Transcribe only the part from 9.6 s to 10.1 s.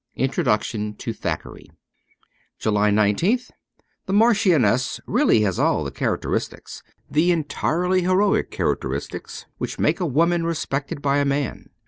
make a